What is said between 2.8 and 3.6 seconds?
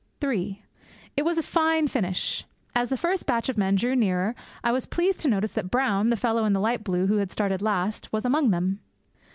the first batch of